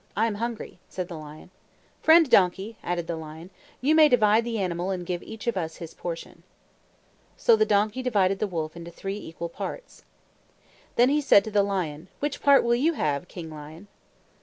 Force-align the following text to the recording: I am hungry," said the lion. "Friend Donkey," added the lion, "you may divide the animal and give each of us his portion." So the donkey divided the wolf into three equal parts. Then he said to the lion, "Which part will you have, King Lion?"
I 0.17 0.25
am 0.25 0.33
hungry," 0.33 0.79
said 0.89 1.09
the 1.09 1.17
lion. 1.19 1.51
"Friend 2.01 2.27
Donkey," 2.27 2.75
added 2.81 3.05
the 3.05 3.15
lion, 3.15 3.51
"you 3.81 3.93
may 3.93 4.09
divide 4.09 4.43
the 4.43 4.57
animal 4.57 4.89
and 4.89 5.05
give 5.05 5.21
each 5.21 5.45
of 5.45 5.55
us 5.55 5.75
his 5.75 5.93
portion." 5.93 6.41
So 7.37 7.55
the 7.55 7.67
donkey 7.67 8.01
divided 8.01 8.39
the 8.39 8.47
wolf 8.47 8.75
into 8.75 8.89
three 8.89 9.17
equal 9.19 9.47
parts. 9.49 10.03
Then 10.95 11.09
he 11.09 11.21
said 11.21 11.43
to 11.43 11.51
the 11.51 11.61
lion, 11.61 12.07
"Which 12.19 12.41
part 12.41 12.63
will 12.63 12.73
you 12.73 12.93
have, 12.93 13.27
King 13.27 13.51
Lion?" 13.51 13.87